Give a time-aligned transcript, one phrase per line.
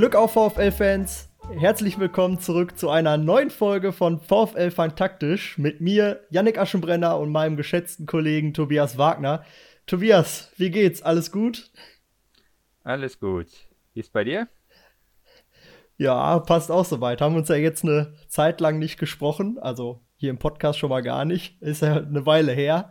[0.00, 1.28] Glück auf VfL-Fans!
[1.58, 7.30] Herzlich willkommen zurück zu einer neuen Folge von VfL Fantaktisch mit mir, Yannick Aschenbrenner und
[7.30, 9.44] meinem geschätzten Kollegen Tobias Wagner.
[9.84, 11.02] Tobias, wie geht's?
[11.02, 11.70] Alles gut?
[12.82, 13.48] Alles gut.
[13.92, 14.48] Wie ist bei dir?
[15.98, 17.20] Ja, passt auch soweit.
[17.20, 21.02] Haben uns ja jetzt eine Zeit lang nicht gesprochen, also hier im Podcast schon mal
[21.02, 21.60] gar nicht.
[21.60, 22.90] Ist ja eine Weile her.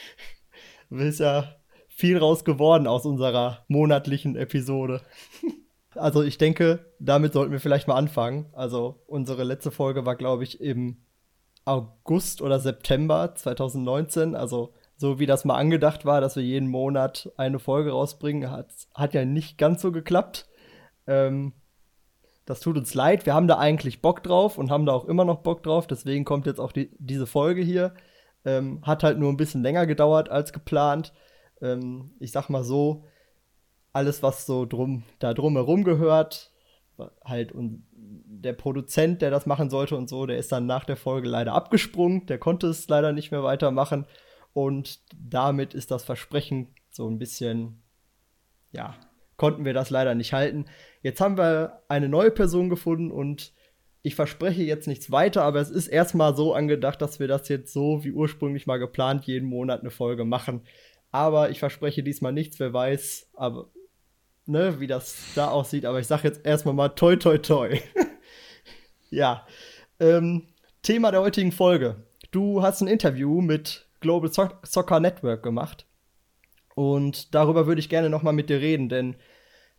[0.90, 1.56] ist ja
[1.88, 5.00] viel raus geworden aus unserer monatlichen Episode.
[5.94, 8.46] Also ich denke, damit sollten wir vielleicht mal anfangen.
[8.52, 10.96] Also unsere letzte Folge war, glaube ich, im
[11.64, 14.34] August oder September 2019.
[14.34, 18.68] Also so wie das mal angedacht war, dass wir jeden Monat eine Folge rausbringen, hat,
[18.94, 20.46] hat ja nicht ganz so geklappt.
[21.06, 21.52] Ähm,
[22.44, 23.26] das tut uns leid.
[23.26, 25.86] Wir haben da eigentlich Bock drauf und haben da auch immer noch Bock drauf.
[25.86, 27.94] Deswegen kommt jetzt auch die, diese Folge hier.
[28.44, 31.12] Ähm, hat halt nur ein bisschen länger gedauert als geplant.
[31.60, 33.04] Ähm, ich sag mal so,
[33.92, 36.50] alles, was so drum, da drumherum gehört,
[37.24, 40.96] halt und der Produzent, der das machen sollte und so, der ist dann nach der
[40.96, 44.06] Folge leider abgesprungen, der konnte es leider nicht mehr weitermachen
[44.52, 47.82] und damit ist das Versprechen so ein bisschen,
[48.72, 48.96] ja,
[49.36, 50.66] konnten wir das leider nicht halten.
[51.02, 53.52] Jetzt haben wir eine neue Person gefunden und
[54.02, 57.72] ich verspreche jetzt nichts weiter, aber es ist erstmal so angedacht, dass wir das jetzt
[57.72, 60.62] so wie ursprünglich mal geplant jeden Monat eine Folge machen.
[61.12, 63.70] Aber ich verspreche diesmal nichts, wer weiß, aber
[64.46, 65.84] ne, wie das da aussieht.
[65.84, 67.78] Aber ich sage jetzt erstmal mal toi toi toi.
[69.10, 69.46] ja.
[70.00, 70.48] Ähm,
[70.82, 72.04] Thema der heutigen Folge.
[72.30, 75.86] Du hast ein Interview mit Global Soccer Network gemacht.
[76.74, 79.16] Und darüber würde ich gerne nochmal mit dir reden, denn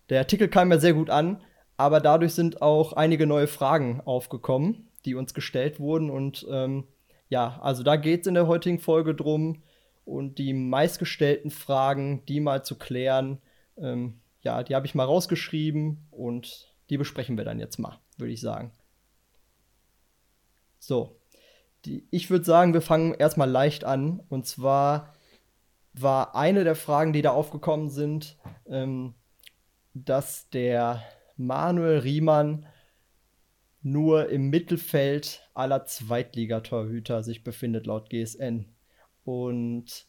[0.10, 1.42] der Artikel kam ja sehr gut an,
[1.78, 6.10] aber dadurch sind auch einige neue Fragen aufgekommen, die uns gestellt wurden.
[6.10, 6.86] Und ähm,
[7.30, 9.64] ja, also da geht es in der heutigen Folge drum
[10.06, 13.42] und die meistgestellten Fragen, die mal zu klären.
[13.78, 18.34] Ähm, ja, die habe ich mal rausgeschrieben und die besprechen wir dann jetzt mal, würde
[18.34, 18.72] ich sagen.
[20.80, 21.18] So,
[21.86, 24.22] die, ich würde sagen, wir fangen erstmal leicht an.
[24.30, 25.14] Und zwar
[25.94, 28.38] war eine der Fragen, die da aufgekommen sind,
[28.68, 29.16] ähm,
[29.94, 31.04] dass der
[31.38, 32.66] Manuel Riemann
[33.82, 38.66] nur im Mittelfeld aller Zweitligatorhüter sich befindet, laut GSN.
[39.24, 40.08] Und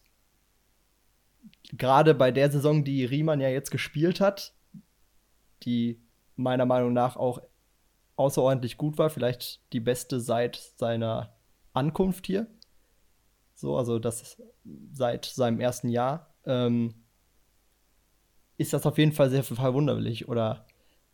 [1.72, 4.55] gerade bei der Saison, die Riemann ja jetzt gespielt hat,
[5.62, 6.00] die
[6.37, 7.41] meiner Meinung nach auch
[8.16, 11.34] außerordentlich gut war, vielleicht die beste seit seiner
[11.72, 12.47] Ankunft hier.
[13.54, 14.41] So, also das
[14.93, 16.34] seit seinem ersten Jahr.
[16.44, 16.94] Ähm,
[18.56, 20.66] ist das auf jeden Fall sehr verwunderlich oder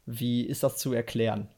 [0.05, 1.49] wie ist das zu erklären?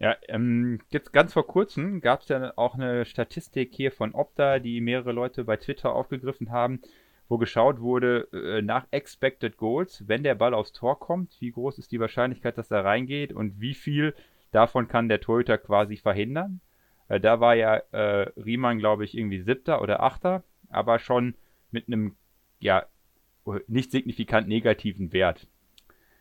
[0.00, 4.60] Ja, ähm, jetzt ganz vor kurzem gab es ja auch eine Statistik hier von Opta,
[4.60, 6.80] die mehrere Leute bei Twitter aufgegriffen haben,
[7.28, 11.78] wo geschaut wurde äh, nach Expected Goals, wenn der Ball aufs Tor kommt, wie groß
[11.78, 14.14] ist die Wahrscheinlichkeit, dass er reingeht und wie viel
[14.52, 16.60] davon kann der Torhüter quasi verhindern.
[17.08, 21.34] Äh, da war ja äh, Riemann, glaube ich, irgendwie siebter oder achter, aber schon
[21.72, 22.16] mit einem
[22.60, 22.86] ja
[23.66, 25.48] nicht signifikant negativen Wert.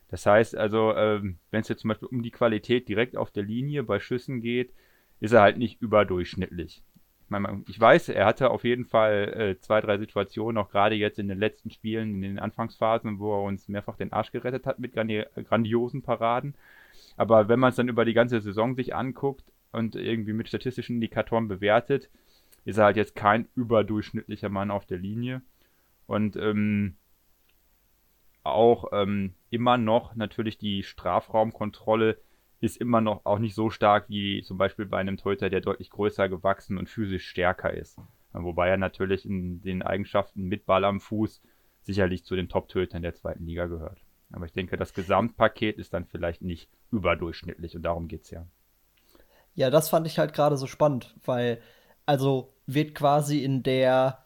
[0.10, 3.44] Das heißt also, ähm, wenn es jetzt zum Beispiel um die Qualität direkt auf der
[3.44, 4.72] Linie bei Schüssen geht,
[5.20, 6.82] ist er halt nicht überdurchschnittlich.
[7.26, 10.96] Ich, meine, ich weiß, er hatte auf jeden Fall äh, zwei, drei Situationen, auch gerade
[10.96, 14.66] jetzt in den letzten Spielen, in den Anfangsphasen, wo er uns mehrfach den Arsch gerettet
[14.66, 16.56] hat mit grandiosen Paraden.
[17.18, 19.44] Aber wenn man es dann über die ganze Saison sich anguckt
[19.74, 22.10] und irgendwie mit statistischen Indikatoren bewertet,
[22.64, 25.42] ist er halt jetzt kein überdurchschnittlicher Mann auf der Linie.
[26.06, 26.96] Und ähm,
[28.54, 32.18] auch ähm, immer noch natürlich die Strafraumkontrolle
[32.60, 35.90] ist immer noch auch nicht so stark wie zum Beispiel bei einem Torhüter, der deutlich
[35.90, 37.98] größer gewachsen und physisch stärker ist.
[38.34, 41.42] Wobei er natürlich in den Eigenschaften mit Ball am Fuß
[41.82, 44.00] sicherlich zu den Top-Torhütern der zweiten Liga gehört.
[44.32, 48.46] Aber ich denke, das Gesamtpaket ist dann vielleicht nicht überdurchschnittlich und darum geht es ja.
[49.56, 51.62] Ja, das fand ich halt gerade so spannend, weil
[52.06, 54.26] also wird quasi in der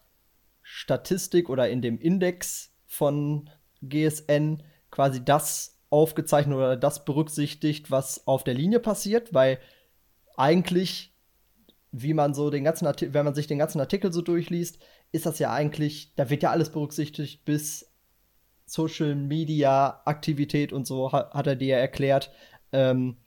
[0.62, 3.48] Statistik oder in dem Index von
[3.82, 9.58] GSN quasi das aufgezeichnet oder das berücksichtigt, was auf der Linie passiert, weil
[10.36, 11.14] eigentlich,
[11.90, 14.78] wie man so den ganzen Artikel, wenn man sich den ganzen Artikel so durchliest,
[15.12, 17.92] ist das ja eigentlich, da wird ja alles berücksichtigt bis
[18.64, 22.30] Social Media Aktivität und so, hat, er dir ja erklärt.
[22.72, 23.18] Ähm,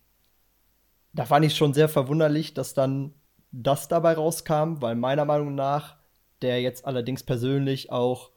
[1.14, 3.14] da fand ich schon sehr verwunderlich, dass dann
[3.52, 5.98] das dabei rauskam, weil meiner Meinung nach,
[6.42, 8.32] der jetzt allerdings persönlich auch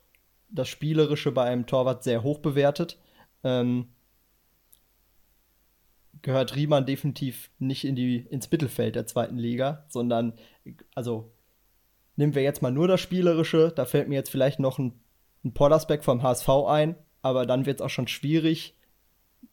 [0.51, 2.99] das Spielerische bei einem Torwart sehr hoch bewertet.
[3.45, 3.89] Ähm,
[6.23, 10.35] gehört Riemann definitiv nicht in die, ins Mittelfeld der zweiten Liga, sondern,
[10.95, 11.33] also,
[12.17, 14.99] nehmen wir jetzt mal nur das Spielerische, da fällt mir jetzt vielleicht noch ein,
[15.45, 18.75] ein Pollersbeck vom HSV ein, aber dann wird es auch schon schwierig,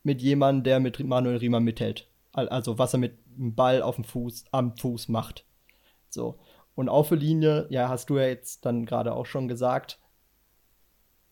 [0.03, 2.07] mit jemandem, der mit Manuel Riemann mithält.
[2.31, 5.45] Also was er mit dem Ball auf dem Fuß, am Fuß macht.
[6.09, 6.39] So.
[6.73, 9.99] Und auf der Linie, ja, hast du ja jetzt dann gerade auch schon gesagt,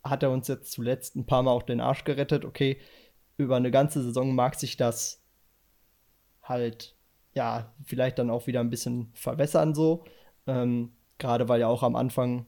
[0.03, 2.45] hat er uns jetzt zuletzt ein paar Mal auch den Arsch gerettet.
[2.45, 2.77] Okay,
[3.37, 5.23] über eine ganze Saison mag sich das
[6.41, 6.95] halt,
[7.33, 10.03] ja, vielleicht dann auch wieder ein bisschen verwässern so.
[10.45, 12.45] Ähm, gerade weil ja auch am Anfang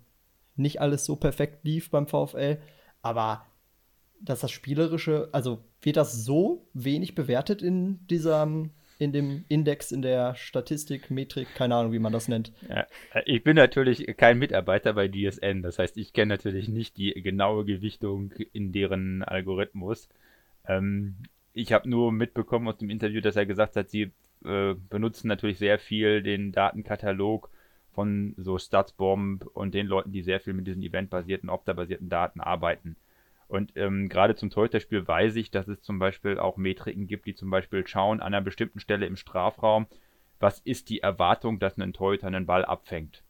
[0.56, 2.60] nicht alles so perfekt lief beim VfL.
[3.02, 3.46] Aber
[4.20, 10.02] dass das Spielerische, also wird das so wenig bewertet in diesem, in dem Index, in
[10.02, 12.52] der Statistik, Metrik, keine Ahnung, wie man das nennt.
[12.70, 12.86] Ja,
[13.26, 17.66] ich bin natürlich kein Mitarbeiter bei DSN, das heißt, ich kenne natürlich nicht die genaue
[17.66, 20.08] Gewichtung in deren Algorithmus.
[20.68, 21.16] Ähm,
[21.54, 24.12] ich habe nur mitbekommen aus dem Interview, dass er gesagt hat, sie
[24.46, 27.50] äh, benutzen natürlich sehr viel den Datenkatalog
[27.94, 32.98] von so Statsbomb und den Leuten, die sehr viel mit diesen eventbasierten, Opta-basierten Daten arbeiten.
[33.48, 37.36] Und ähm, gerade zum Torhüterspiel weiß ich, dass es zum Beispiel auch Metriken gibt, die
[37.36, 39.88] zum Beispiel schauen an einer bestimmten Stelle im Strafraum,
[40.40, 43.24] was ist die Erwartung, dass ein Torhüter einen Ball abfängt.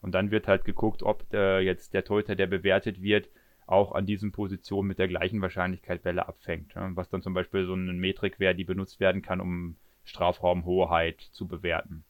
[0.00, 3.28] Und dann wird halt geguckt, ob äh, jetzt der Torhüter, der bewertet wird,
[3.66, 6.74] auch an diesen Positionen mit der gleichen Wahrscheinlichkeit Bälle abfängt.
[6.74, 6.90] Ja?
[6.96, 11.46] Was dann zum Beispiel so eine Metrik wäre, die benutzt werden kann, um Strafraumhoheit zu
[11.46, 12.04] bewerten.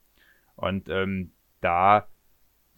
[0.55, 2.07] Und ähm, da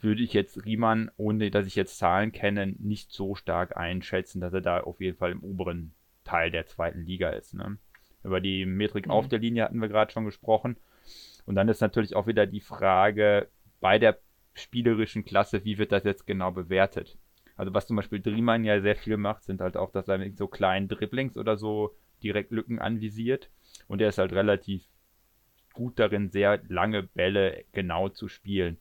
[0.04, 4.54] würde ich jetzt Riemann, ohne dass ich jetzt Zahlen kenne, nicht so stark einschätzen, dass
[4.54, 7.54] er da auf jeden Fall im oberen Teil der zweiten Liga ist.
[7.54, 7.78] Ne?
[8.24, 9.12] Über die Metrik mhm.
[9.12, 10.78] auf der Linie hatten wir gerade schon gesprochen.
[11.46, 13.50] Und dann ist natürlich auch wieder die Frage
[13.82, 14.20] bei der
[14.54, 17.18] spielerischen Klasse, wie wird das jetzt genau bewertet?
[17.56, 20.38] Also was zum Beispiel Driemann ja sehr viel macht, sind halt auch, dass er mit
[20.38, 23.50] so kleinen Dribblings oder so direkt Lücken anvisiert.
[23.88, 24.84] Und er ist halt relativ
[25.74, 28.78] gut darin, sehr lange Bälle genau zu spielen.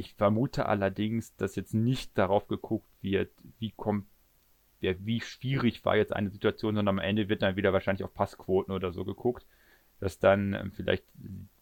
[0.00, 4.06] Ich vermute allerdings, dass jetzt nicht darauf geguckt wird, wie kommt
[4.80, 8.14] der, wie schwierig war jetzt eine Situation, sondern am Ende wird dann wieder wahrscheinlich auf
[8.14, 9.44] Passquoten oder so geguckt,
[10.00, 11.04] dass dann ähm, vielleicht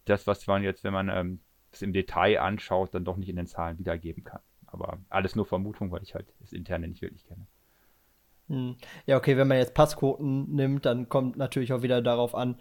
[0.05, 1.39] das, was man jetzt, wenn man ähm,
[1.73, 4.39] es im Detail anschaut, dann doch nicht in den Zahlen wiedergeben kann.
[4.67, 7.45] Aber alles nur Vermutung, weil ich halt das Interne nicht wirklich kenne.
[8.47, 8.77] Hm.
[9.05, 12.57] Ja, okay, wenn man jetzt Passquoten nimmt, dann kommt natürlich auch wieder darauf an,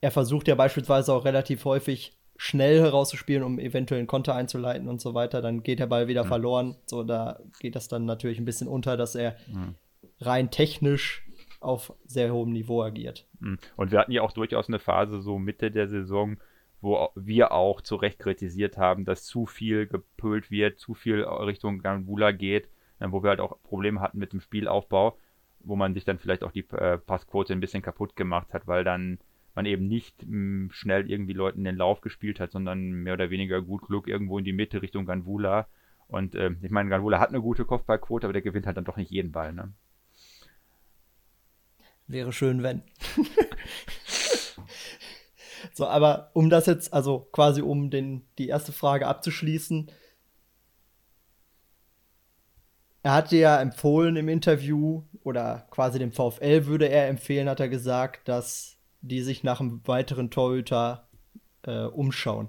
[0.00, 5.00] er versucht ja beispielsweise auch relativ häufig schnell herauszuspielen, um eventuell einen Konter einzuleiten und
[5.00, 5.42] so weiter.
[5.42, 6.28] Dann geht der Ball wieder mhm.
[6.28, 6.76] verloren.
[6.86, 9.74] So, da geht das dann natürlich ein bisschen unter, dass er mhm.
[10.20, 11.26] rein technisch
[11.60, 13.26] auf sehr hohem Niveau agiert.
[13.40, 13.58] Mhm.
[13.76, 16.36] Und wir hatten ja auch durchaus eine Phase so Mitte der Saison,
[16.80, 21.80] wo wir auch zu Recht kritisiert haben, dass zu viel gepölt wird, zu viel Richtung
[21.80, 22.68] Gambula geht,
[23.00, 25.18] äh, wo wir halt auch Probleme hatten mit dem Spielaufbau,
[25.58, 28.84] wo man sich dann vielleicht auch die äh, Passquote ein bisschen kaputt gemacht hat, weil
[28.84, 29.18] dann
[29.58, 33.30] man eben nicht mh, hm, schnell irgendwie Leuten den Lauf gespielt hat, sondern mehr oder
[33.30, 35.66] weniger gut Glück irgendwo in die Mitte Richtung Ganvula.
[36.06, 38.96] Und äh, ich meine, Ganvula hat eine gute Kopfballquote, aber der gewinnt halt dann doch
[38.96, 39.72] nicht jeden Ball, ne?
[42.06, 42.82] Wäre schön, wenn.
[45.72, 49.90] so, aber um das jetzt, also quasi um den, die erste Frage abzuschließen,
[53.02, 57.68] er hatte ja empfohlen im Interview, oder quasi dem VfL würde er empfehlen, hat er
[57.68, 61.08] gesagt, dass die sich nach einem weiteren Torhüter
[61.62, 62.48] äh, umschauen.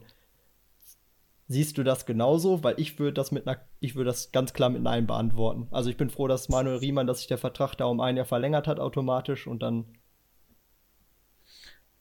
[1.47, 2.63] Siehst du das genauso?
[2.63, 5.67] Weil ich würde das mit einer, ich würde das ganz klar mit Nein beantworten.
[5.71, 8.25] Also ich bin froh, dass Manuel Riemann, dass sich der Vertrag da um ein Jahr
[8.25, 9.85] verlängert hat automatisch und dann.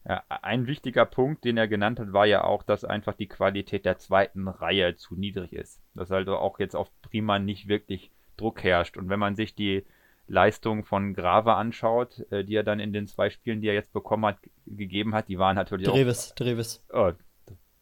[0.07, 3.85] Ja, ein wichtiger Punkt, den er genannt hat, war ja auch, dass einfach die Qualität
[3.85, 5.81] der zweiten Reihe zu niedrig ist.
[5.95, 8.99] Dass also auch jetzt auf Riemann nicht wirklich Druck herrscht.
[8.99, 9.85] Und wenn man sich die
[10.29, 13.93] Leistung von Grave anschaut, äh, die er dann in den zwei Spielen, die er jetzt
[13.93, 16.35] bekommen hat, gegeben hat, die waren natürlich Dreves, auch.
[16.37, 16.85] Dreves.
[16.93, 17.13] Oh,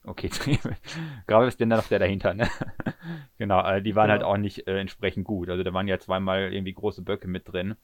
[0.05, 0.79] okay, Dreves.
[1.27, 2.49] Grave ist denn dann noch der dahinter, ne?
[3.39, 4.13] genau, äh, die waren ja.
[4.13, 5.51] halt auch nicht äh, entsprechend gut.
[5.51, 7.75] Also da waren ja zweimal irgendwie große Böcke mit drin.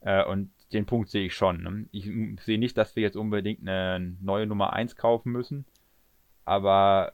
[0.00, 1.62] Äh, und den Punkt sehe ich schon.
[1.62, 1.86] Ne?
[1.92, 2.10] Ich
[2.44, 5.66] sehe nicht, dass wir jetzt unbedingt eine neue Nummer 1 kaufen müssen.
[6.44, 7.12] Aber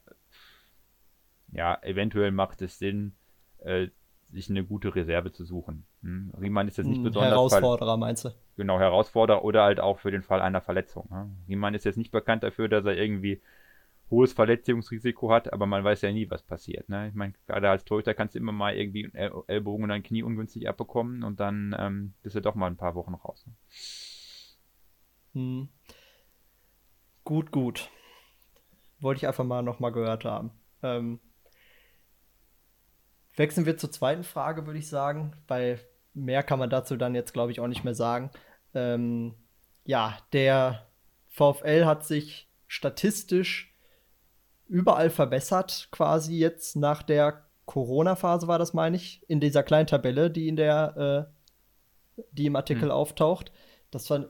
[1.53, 3.15] ja, eventuell macht es Sinn,
[3.59, 3.89] äh,
[4.31, 5.85] sich eine gute Reserve zu suchen.
[6.03, 6.33] Hm?
[6.41, 7.31] Riemann ist jetzt nicht hm, besonders.
[7.31, 8.31] Herausforderer, meinst du?
[8.57, 11.09] Genau, Herausforderer oder halt auch für den Fall einer Verletzung.
[11.11, 11.31] Ne?
[11.49, 13.41] Riemann ist jetzt nicht bekannt dafür, dass er irgendwie
[14.11, 16.89] hohes Verletzungsrisiko hat, aber man weiß ja nie, was passiert.
[16.89, 17.09] Ne?
[17.09, 20.23] Ich meine, gerade als Torhüter kannst du immer mal irgendwie El Ellbogen und ein Knie
[20.23, 23.47] ungünstig abbekommen und dann ähm, bist du doch mal ein paar Wochen raus.
[23.47, 23.53] Ne?
[25.35, 25.69] Hm.
[27.25, 27.91] Gut, gut.
[29.01, 30.51] Wollte ich einfach mal nochmal gehört haben.
[30.83, 31.21] Ähm,
[33.39, 35.81] Wechseln wir zur zweiten Frage, würde ich sagen, weil
[36.15, 38.31] mehr kann man dazu dann jetzt, glaube ich, auch nicht mehr sagen.
[38.75, 39.35] Ähm,
[39.85, 40.87] ja, der
[41.29, 43.75] VfL hat sich statistisch
[44.67, 50.31] überall verbessert, quasi jetzt nach der Corona-Phase war das, meine ich, in dieser kleinen Tabelle,
[50.31, 51.29] die in der,
[52.17, 52.91] äh, die im Artikel hm.
[52.91, 53.53] auftaucht.
[53.91, 54.27] Das war,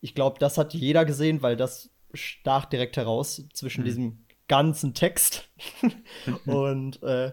[0.00, 3.84] ich glaube, das hat jeder gesehen, weil das stach direkt heraus zwischen mhm.
[3.84, 5.48] diesem ganzen Text.
[6.46, 7.32] und äh,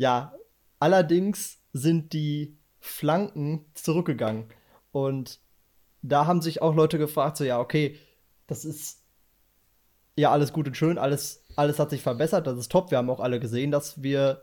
[0.00, 0.32] ja,
[0.78, 4.46] allerdings sind die Flanken zurückgegangen.
[4.92, 5.40] Und
[6.00, 7.98] da haben sich auch Leute gefragt, so ja, okay,
[8.46, 9.04] das ist
[10.16, 12.90] ja alles gut und schön, alles, alles hat sich verbessert, das ist top.
[12.90, 14.40] Wir haben auch alle gesehen, dass wir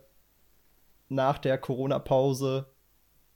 [1.09, 2.67] nach der Corona-Pause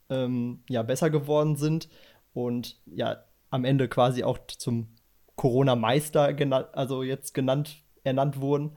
[0.08, 1.88] ähm, ja besser geworden sind
[2.34, 3.16] und ja
[3.50, 4.94] am Ende quasi auch zum
[5.34, 6.36] Corona-Meister
[6.72, 8.76] also jetzt genannt, ernannt wurden.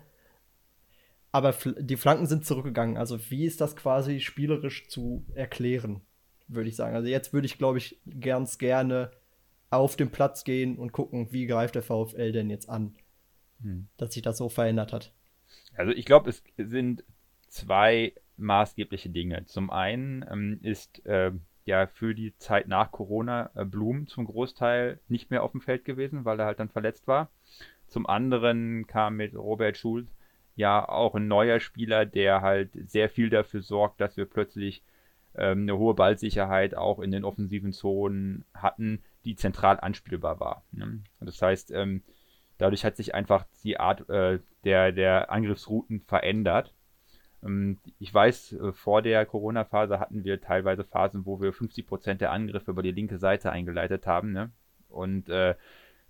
[1.35, 2.95] Aber die Flanken sind zurückgegangen.
[2.95, 5.99] Also wie ist das quasi spielerisch zu erklären,
[6.47, 6.95] würde ich sagen.
[6.95, 9.11] Also jetzt würde ich, glaube ich, ganz gerne
[9.69, 12.95] auf den Platz gehen und gucken, wie greift der VfL denn jetzt an,
[13.61, 13.89] hm.
[13.97, 15.11] dass sich das so verändert hat.
[15.75, 17.03] Also ich glaube, es sind
[17.49, 19.43] zwei maßgebliche Dinge.
[19.43, 21.33] Zum einen ähm, ist äh,
[21.65, 25.83] ja für die Zeit nach Corona äh, Blum zum Großteil nicht mehr auf dem Feld
[25.83, 27.29] gewesen, weil er halt dann verletzt war.
[27.87, 30.14] Zum anderen kam mit Robert Schulz
[30.55, 34.83] ja auch ein neuer Spieler, der halt sehr viel dafür sorgt, dass wir plötzlich
[35.35, 40.63] ähm, eine hohe Ballsicherheit auch in den offensiven Zonen hatten, die zentral anspielbar war.
[40.71, 41.01] Ne?
[41.19, 42.03] Das heißt, ähm,
[42.57, 46.73] dadurch hat sich einfach die Art äh, der, der Angriffsrouten verändert.
[47.43, 52.31] Ähm, ich weiß, äh, vor der Corona-Phase hatten wir teilweise Phasen, wo wir 50% der
[52.31, 54.31] Angriffe über die linke Seite eingeleitet haben.
[54.31, 54.51] Ne?
[54.87, 55.55] Und äh,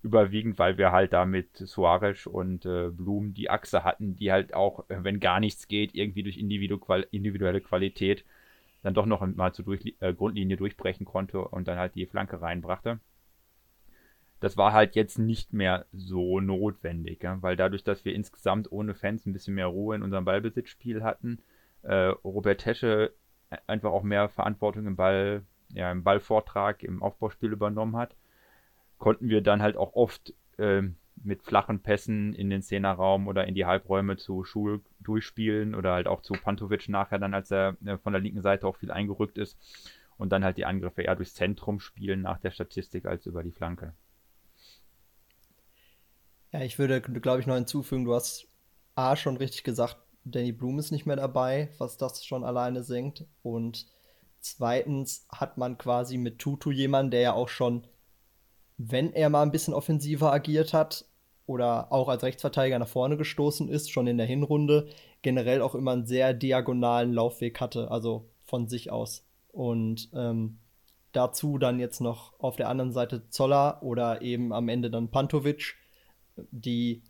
[0.05, 4.53] überwiegend, weil wir halt da mit Suarez und äh, Blum die Achse hatten, die halt
[4.53, 8.23] auch, äh, wenn gar nichts geht, irgendwie durch individuelle Qualität
[8.83, 12.39] dann doch noch mal zur durch, äh, Grundlinie durchbrechen konnte und dann halt die Flanke
[12.39, 12.99] reinbrachte.
[14.39, 17.41] Das war halt jetzt nicht mehr so notwendig, ja?
[17.41, 21.39] weil dadurch, dass wir insgesamt ohne Fans ein bisschen mehr Ruhe in unserem Ballbesitzspiel hatten,
[21.81, 23.11] äh, Robert Tesche
[23.65, 25.41] einfach auch mehr Verantwortung im Ball,
[25.73, 28.15] ja, im Ballvortrag, im Aufbauspiel übernommen hat,
[29.05, 30.81] konnten wir dann halt auch oft äh,
[31.23, 36.07] mit flachen Pässen in den Zehnerraum oder in die Halbräume zu Schul durchspielen oder halt
[36.07, 39.37] auch zu Pantovic nachher dann, als er äh, von der linken Seite auch viel eingerückt
[39.37, 39.59] ist
[40.17, 43.51] und dann halt die Angriffe eher durchs Zentrum spielen nach der Statistik als über die
[43.51, 43.93] Flanke.
[46.51, 48.47] Ja, ich würde, glaube ich, noch hinzufügen, du hast
[48.95, 53.23] A schon richtig gesagt, Danny Bloom ist nicht mehr dabei, was das schon alleine senkt.
[53.43, 53.85] Und
[54.39, 57.85] zweitens hat man quasi mit Tutu jemanden, der ja auch schon,
[58.77, 61.05] wenn er mal ein bisschen offensiver agiert hat
[61.45, 64.87] oder auch als Rechtsverteidiger nach vorne gestoßen ist, schon in der Hinrunde,
[65.21, 69.23] generell auch immer einen sehr diagonalen Laufweg hatte, also von sich aus.
[69.51, 70.59] Und ähm,
[71.11, 75.75] dazu dann jetzt noch auf der anderen Seite Zoller oder eben am Ende dann Pantovic
[76.51, 77.03] die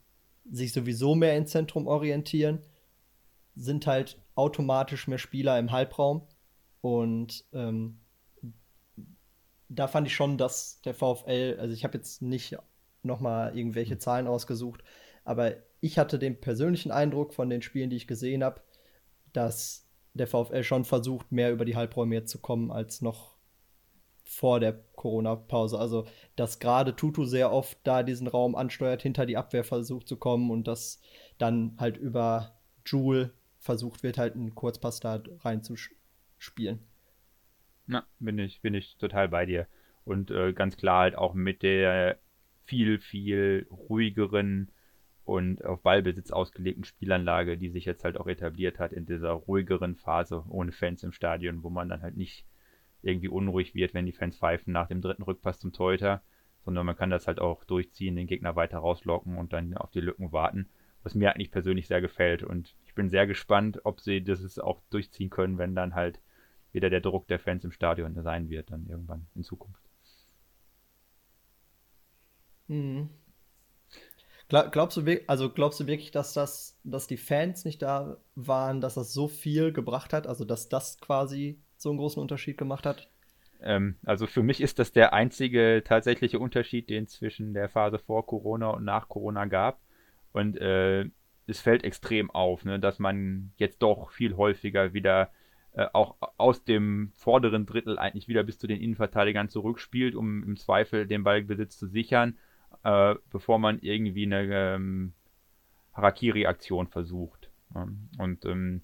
[0.49, 2.59] sich sowieso mehr ins Zentrum orientieren,
[3.55, 6.27] sind halt automatisch mehr Spieler im Halbraum.
[6.81, 7.99] Und ähm,
[9.69, 12.57] da fand ich schon, dass der VfL, also ich habe jetzt nicht
[13.03, 14.83] nochmal irgendwelche Zahlen ausgesucht,
[15.23, 18.61] aber ich hatte den persönlichen Eindruck von den Spielen, die ich gesehen habe,
[19.33, 23.35] dass der VfL schon versucht, mehr über die Halbräume jetzt zu kommen, als noch
[24.23, 25.77] vor der Corona-Pause.
[25.77, 26.05] Also,
[26.35, 30.49] dass gerade Tutu sehr oft da diesen Raum ansteuert, hinter die Abwehr versucht zu kommen
[30.49, 30.99] und dass
[31.37, 36.79] dann halt über Jule versucht wird, halt einen Kurzpass da reinzuspielen.
[37.87, 39.67] Na, bin ich, bin ich total bei dir.
[40.05, 42.19] Und äh, ganz klar halt auch mit der
[42.65, 44.71] viel, viel ruhigeren
[45.23, 49.95] und auf Ballbesitz ausgelegten Spielanlage, die sich jetzt halt auch etabliert hat in dieser ruhigeren
[49.95, 52.45] Phase ohne Fans im Stadion, wo man dann halt nicht
[53.01, 56.21] irgendwie unruhig wird, wenn die Fans pfeifen nach dem dritten Rückpass zum Torhüter,
[56.63, 60.01] sondern man kann das halt auch durchziehen, den Gegner weiter rauslocken und dann auf die
[60.01, 60.67] Lücken warten,
[61.03, 62.43] was mir eigentlich persönlich sehr gefällt.
[62.43, 66.19] Und ich bin sehr gespannt, ob sie das auch durchziehen können, wenn dann halt
[66.75, 69.81] wieder der Druck der Fans im Stadion sein wird, dann irgendwann in Zukunft.
[72.67, 73.09] Hm.
[74.47, 78.93] Glaubst du, also glaubst du wirklich, dass das, dass die Fans nicht da waren, dass
[78.93, 80.27] das so viel gebracht hat?
[80.27, 83.09] Also dass das quasi so einen großen Unterschied gemacht hat?
[83.61, 87.97] Ähm, also für mich ist das der einzige tatsächliche Unterschied, den es zwischen der Phase
[87.97, 89.79] vor Corona und nach Corona gab.
[90.31, 91.05] Und äh,
[91.47, 95.31] es fällt extrem auf, ne, dass man jetzt doch viel häufiger wieder
[95.75, 100.57] äh, auch aus dem vorderen Drittel eigentlich wieder bis zu den Innenverteidigern zurückspielt, um im
[100.57, 102.37] Zweifel den Ballbesitz zu sichern,
[102.83, 105.13] äh, bevor man irgendwie eine ähm,
[105.93, 107.49] Harakiri-Aktion versucht.
[108.17, 108.83] Und ähm,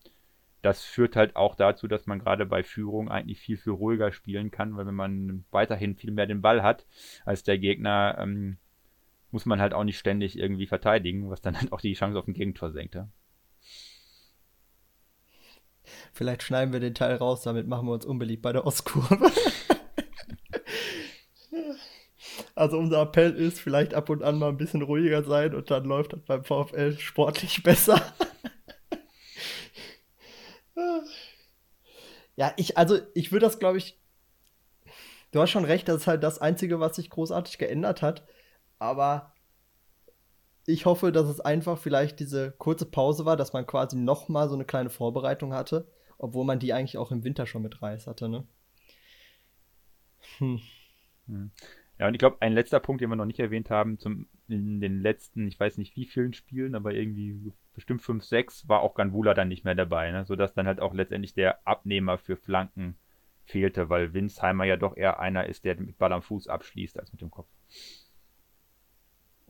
[0.62, 4.52] das führt halt auch dazu, dass man gerade bei Führung eigentlich viel, viel ruhiger spielen
[4.52, 6.86] kann, weil wenn man weiterhin viel mehr den Ball hat
[7.26, 8.58] als der Gegner, ähm,
[9.32, 12.28] muss man halt auch nicht ständig irgendwie verteidigen, was dann halt auch die Chance auf
[12.28, 12.96] ein Gegentor senkt.
[12.96, 13.08] Ja?
[16.14, 19.32] Vielleicht schneiden wir den Teil raus, damit machen wir uns unbeliebt bei der Ostkurve.
[22.56, 25.86] Also unser Appell ist, vielleicht ab und an mal ein bisschen ruhiger sein und dann
[25.86, 28.00] läuft das beim VfL sportlich besser.
[32.36, 34.00] ja, ich, also ich würde das, glaube ich,
[35.32, 38.28] du hast schon recht, das ist halt das Einzige, was sich großartig geändert hat.
[38.80, 39.31] Aber
[40.72, 44.50] ich hoffe, dass es einfach vielleicht diese kurze Pause war, dass man quasi noch mal
[44.50, 45.88] so eine kleine Vorbereitung hatte,
[46.18, 48.46] obwohl man die eigentlich auch im Winter schon mit Reis hatte, ne?
[50.38, 50.62] Hm.
[51.28, 51.52] hm.
[52.00, 54.82] Ja, und ich glaube, ein letzter Punkt, den wir noch nicht erwähnt haben, zum, in
[54.82, 58.96] den letzten, ich weiß nicht wie vielen Spielen, aber irgendwie bestimmt 5, 6, war auch
[58.96, 60.26] Ganvula dann nicht mehr dabei, ne?
[60.26, 62.98] sodass dann halt auch letztendlich der Abnehmer für Flanken
[63.46, 67.12] fehlte, weil Winsheimer ja doch eher einer ist, der mit Ball am Fuß abschließt, als
[67.12, 67.50] mit dem Kopf.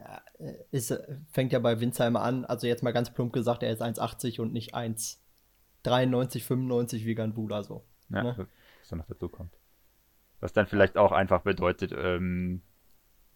[0.01, 0.21] Ja,
[0.71, 3.81] es äh, fängt ja bei Winsheimer an, also jetzt mal ganz plump gesagt, er ist
[3.81, 7.85] 1,80 und nicht 1,93, 95 wie Ganvula so.
[8.09, 8.47] Ja, ne?
[8.79, 9.53] was dann noch dazu kommt.
[10.39, 12.63] Was dann vielleicht auch einfach bedeutet, ähm,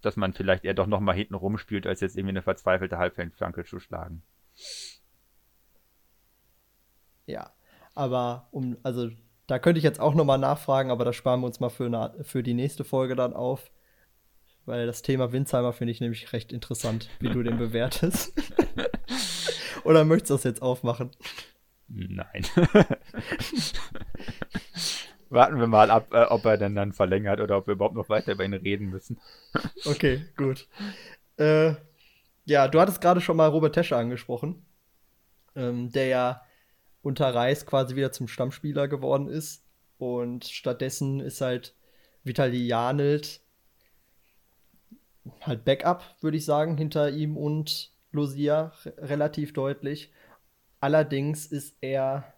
[0.02, 3.80] dass man vielleicht eher doch nochmal hinten rumspielt, als jetzt irgendwie eine verzweifelte Halbfeldflanke zu
[3.80, 4.24] schlagen.
[7.28, 7.52] Ja,
[7.94, 9.10] aber um, also
[9.48, 12.24] da könnte ich jetzt auch nochmal nachfragen, aber das sparen wir uns mal für, eine,
[12.24, 13.72] für die nächste Folge dann auf.
[14.66, 18.34] Weil das Thema Winsheimer finde ich nämlich recht interessant, wie du den bewertest.
[19.84, 21.12] Oder möchtest du das jetzt aufmachen?
[21.88, 22.46] Nein.
[25.30, 28.10] Warten wir mal ab, äh, ob er denn dann verlängert oder ob wir überhaupt noch
[28.10, 29.20] weiter über ihn reden müssen.
[29.86, 30.68] okay, gut.
[31.38, 31.74] Äh,
[32.46, 34.66] ja, du hattest gerade schon mal Robert Tesche angesprochen,
[35.56, 36.42] ähm, der ja
[37.02, 39.64] unter Reis quasi wieder zum Stammspieler geworden ist.
[39.98, 41.76] Und stattdessen ist halt
[42.24, 43.42] Vitali Janelt
[45.42, 50.12] halt Backup, würde ich sagen, hinter ihm und Lucia relativ deutlich.
[50.80, 52.34] Allerdings ist er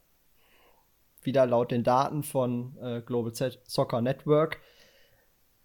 [1.22, 4.60] wieder laut den Daten von äh, Global Soccer Network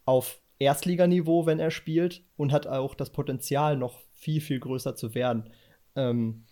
[0.04, 5.14] auf Erstliganiveau, wenn er spielt, und hat auch das Potenzial, noch viel, viel größer zu
[5.14, 5.50] werden.
[5.96, 6.44] Ähm,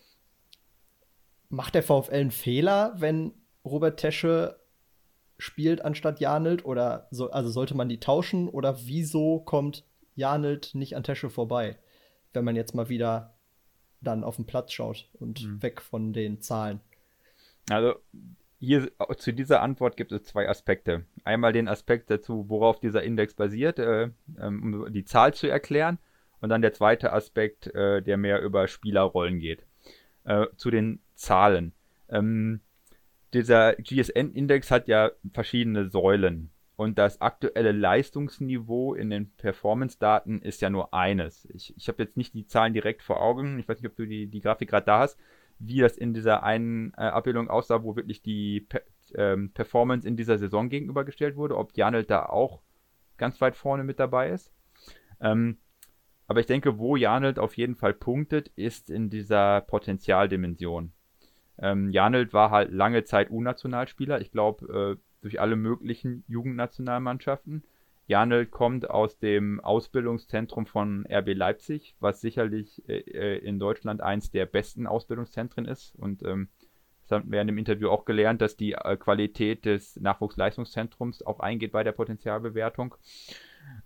[1.48, 4.60] macht der VfL einen Fehler, wenn Robert Tesche
[5.38, 6.64] spielt anstatt Janelt?
[6.64, 8.48] Oder so, also sollte man die tauschen?
[8.48, 9.84] Oder wieso kommt
[10.20, 11.78] Janelt nicht an Tesche vorbei,
[12.34, 13.34] wenn man jetzt mal wieder
[14.02, 15.62] dann auf den Platz schaut und mhm.
[15.62, 16.80] weg von den Zahlen?
[17.70, 17.94] Also
[18.58, 21.06] hier zu dieser Antwort gibt es zwei Aspekte.
[21.24, 25.98] Einmal den Aspekt dazu, worauf dieser Index basiert, äh, ähm, um die Zahl zu erklären.
[26.42, 29.64] Und dann der zweite Aspekt, äh, der mehr über Spielerrollen geht.
[30.24, 31.72] Äh, zu den Zahlen.
[32.10, 32.60] Ähm,
[33.32, 36.50] dieser GSN-Index hat ja verschiedene Säulen.
[36.80, 41.46] Und das aktuelle Leistungsniveau in den Performance-Daten ist ja nur eines.
[41.52, 43.58] Ich, ich habe jetzt nicht die Zahlen direkt vor Augen.
[43.58, 45.18] Ich weiß nicht, ob du die, die Grafik gerade da hast
[45.60, 48.82] wie das in dieser einen äh, Abbildung aussah, wo wirklich die Pe
[49.14, 52.62] ähm, Performance in dieser Saison gegenübergestellt wurde, ob Janelt da auch
[53.18, 54.52] ganz weit vorne mit dabei ist.
[55.20, 55.58] Ähm,
[56.26, 60.92] aber ich denke, wo Janelt auf jeden Fall punktet, ist in dieser Potenzialdimension.
[61.58, 67.64] Ähm, Janelt war halt lange Zeit Unnationalspieler, ich glaube, äh, durch alle möglichen Jugendnationalmannschaften.
[68.06, 74.32] Janel kommt aus dem Ausbildungszentrum von RB Leipzig, was sicherlich äh, äh, in Deutschland eins
[74.32, 75.94] der besten Ausbildungszentren ist.
[75.96, 76.48] Und ähm,
[77.02, 81.38] das haben wir in dem Interview auch gelernt, dass die äh, Qualität des Nachwuchsleistungszentrums auch
[81.38, 82.96] eingeht bei der Potenzialbewertung.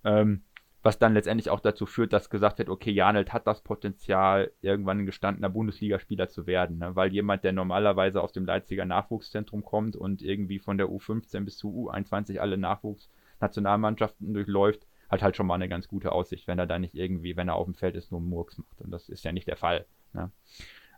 [0.05, 0.43] Ähm,
[0.85, 4.99] was dann letztendlich auch dazu führt, dass gesagt wird, okay, Janelt hat das Potenzial, irgendwann
[4.99, 6.77] ein gestandener Bundesligaspieler zu werden.
[6.79, 6.95] Ne?
[6.95, 11.57] Weil jemand, der normalerweise aus dem Leipziger Nachwuchszentrum kommt und irgendwie von der U15 bis
[11.57, 13.09] zu U21 alle Nachwuchs
[13.41, 17.35] Nationalmannschaften durchläuft, hat halt schon mal eine ganz gute Aussicht, wenn er da nicht irgendwie,
[17.35, 18.83] wenn er auf dem Feld ist, nur Murks macht.
[18.83, 19.87] Und das ist ja nicht der Fall.
[20.13, 20.31] Ne?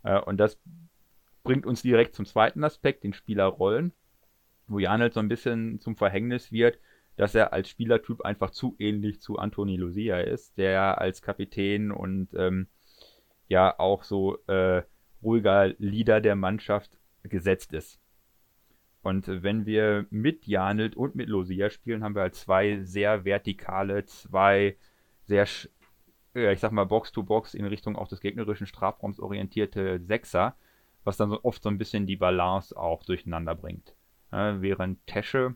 [0.03, 0.59] Äh, und das
[1.45, 3.93] bringt uns direkt zum zweiten Aspekt, den Spielerrollen,
[4.67, 6.81] wo Jan halt so ein bisschen zum Verhängnis wird,
[7.17, 12.29] dass er als Spielertyp einfach zu ähnlich zu Antoni Lucia ist, der als Kapitän und
[12.35, 12.69] ähm,
[13.49, 14.83] ja auch so äh,
[15.23, 17.99] ruhiger Leader der Mannschaft gesetzt ist.
[19.03, 24.05] Und wenn wir mit Janelt und mit Losia spielen, haben wir halt zwei sehr vertikale,
[24.05, 24.77] zwei
[25.27, 25.47] sehr,
[26.35, 30.57] ich sag mal, Box-to-Box -Box in Richtung auch des gegnerischen Strafraums orientierte Sechser,
[31.05, 33.95] was dann so oft so ein bisschen die Balance auch durcheinander bringt.
[34.33, 35.55] Ja, während Tesche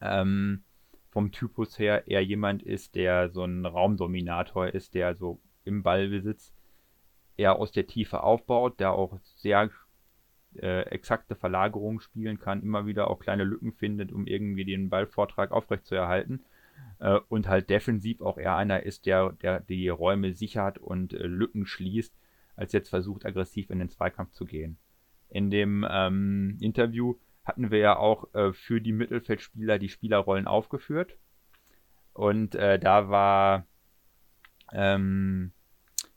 [0.00, 0.64] ähm,
[1.10, 6.52] vom Typus her eher jemand ist, der so ein Raumdominator ist, der so im Ballbesitz
[7.36, 9.70] eher aus der Tiefe aufbaut, der auch sehr
[10.56, 15.52] äh, exakte Verlagerung spielen kann, immer wieder auch kleine Lücken findet, um irgendwie den Ballvortrag
[15.52, 16.44] aufrechtzuerhalten.
[16.98, 21.26] Äh, und halt defensiv auch eher einer ist, der, der die Räume sichert und äh,
[21.26, 22.14] Lücken schließt,
[22.56, 24.76] als jetzt versucht, aggressiv in den Zweikampf zu gehen.
[25.28, 31.16] In dem ähm, Interview hatten wir ja auch äh, für die Mittelfeldspieler die Spielerrollen aufgeführt.
[32.12, 33.66] Und äh, da war
[34.72, 35.52] ähm,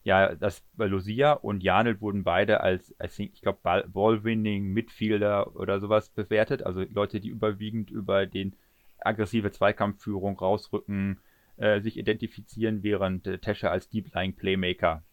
[0.03, 5.79] ja, das bei Lucia und Janel wurden beide als, als ich glaube, Ball-Winning Midfielder oder
[5.79, 6.63] sowas bewertet.
[6.63, 8.55] Also Leute, die überwiegend über den
[8.99, 11.19] aggressive Zweikampfführung rausrücken,
[11.55, 15.03] äh, sich identifizieren, während äh, Tesche als Deep Lying Playmaker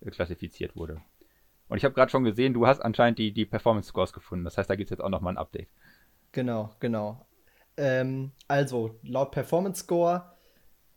[0.00, 1.02] äh, klassifiziert wurde.
[1.70, 4.44] Und ich habe gerade schon gesehen, du hast anscheinend die, die Performance Scores gefunden.
[4.44, 5.68] Das heißt, da gibt es jetzt auch nochmal ein Update.
[6.32, 7.24] Genau, genau.
[7.76, 10.36] Ähm, also, laut Performance Score,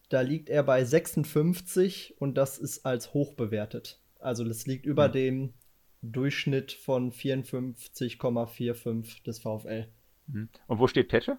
[0.09, 4.01] da liegt er bei 56 und das ist als hoch bewertet.
[4.19, 5.13] Also, das liegt über mhm.
[5.13, 5.53] dem
[6.01, 9.87] Durchschnitt von 54,45 des VfL.
[10.25, 10.49] Mhm.
[10.65, 11.37] Und wo steht Tetsche?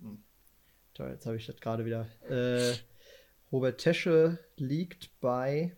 [0.00, 0.24] Hm.
[0.94, 2.08] Toll, jetzt habe ich das gerade wieder.
[2.28, 2.74] Äh,
[3.52, 5.76] Robert Tesche liegt bei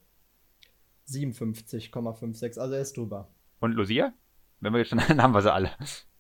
[1.13, 3.29] 57,56, also er ist drüber.
[3.61, 4.13] Und Lucia?
[4.61, 5.71] Wenn wir jetzt schon, dann haben wir sie alle.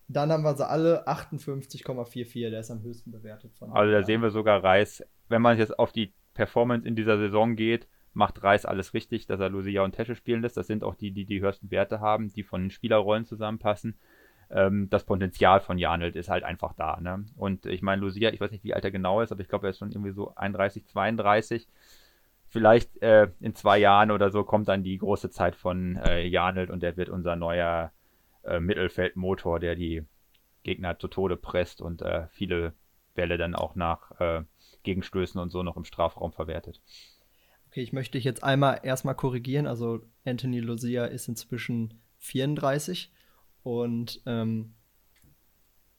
[0.09, 3.72] Dann haben wir sie alle 58,44, der ist am höchsten bewertet von.
[3.72, 5.02] Also da sehen wir sogar Reis.
[5.28, 9.40] Wenn man jetzt auf die Performance in dieser Saison geht, macht Reis alles richtig, dass
[9.40, 10.57] er Lucia und Tesche spielen lässt.
[10.57, 13.96] Das sind auch die, die die höchsten Werte haben, die von den Spielerrollen zusammenpassen.
[14.50, 17.00] Ähm, das Potenzial von Janelt ist halt einfach da.
[17.00, 17.24] Ne?
[17.37, 19.66] Und ich meine, Lucia, ich weiß nicht, wie alt er genau ist, aber ich glaube,
[19.66, 21.68] er ist schon irgendwie so 31, 32
[22.52, 26.68] vielleicht äh, in zwei Jahren oder so kommt dann die große Zeit von äh, Janelt
[26.68, 27.92] und der wird unser neuer
[28.44, 30.04] äh, Mittelfeldmotor, der die
[30.62, 32.74] Gegner zu Tode presst und äh, viele
[33.14, 34.42] Bälle dann auch nach äh,
[34.82, 36.82] Gegenstößen und so noch im Strafraum verwertet.
[37.68, 39.66] Okay, ich möchte dich jetzt einmal erstmal korrigieren.
[39.66, 43.10] Also Anthony Lucia ist inzwischen 34
[43.62, 44.74] und ähm,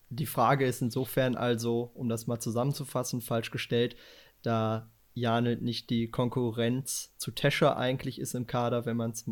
[0.09, 3.95] die Frage ist insofern also, um das mal zusammenzufassen, falsch gestellt,
[4.43, 9.29] da Janelt nicht die Konkurrenz zu Tescher eigentlich ist im Kader, wenn man es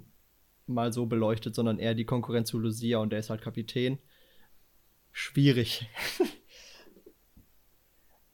[0.67, 3.97] mal so beleuchtet, sondern eher die Konkurrenz zu Lucia und der ist halt Kapitän.
[5.11, 5.89] Schwierig.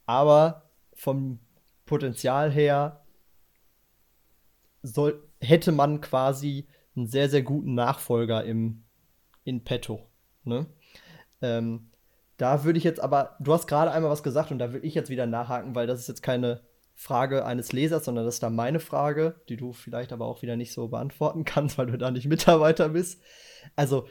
[0.06, 1.40] Aber vom
[1.86, 3.06] Potenzial her
[4.82, 8.84] soll, hätte man quasi einen sehr, sehr guten Nachfolger im,
[9.44, 10.10] in petto.
[10.44, 10.66] Ne?
[11.42, 11.92] Ähm,
[12.38, 14.94] da würde ich jetzt aber, du hast gerade einmal was gesagt und da würde ich
[14.94, 16.62] jetzt wieder nachhaken, weil das ist jetzt keine
[17.00, 20.56] Frage eines Lesers, sondern das ist dann meine Frage, die du vielleicht aber auch wieder
[20.56, 23.22] nicht so beantworten kannst, weil du da nicht Mitarbeiter bist.
[23.76, 24.08] Also,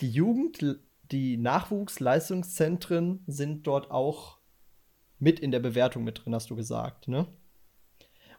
[0.00, 0.80] die Jugend,
[1.12, 4.38] die Nachwuchsleistungszentren sind dort auch
[5.18, 7.28] mit in der Bewertung mit drin, hast du gesagt, ne?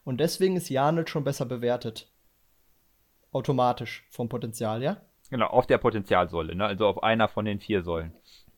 [0.04, 2.12] Und deswegen ist Janel schon besser bewertet.
[3.32, 5.00] Automatisch vom Potenzial, ja?
[5.30, 6.66] Genau, auf der Potenzialsäule, ne?
[6.66, 8.14] Also auf einer von den vier Säulen.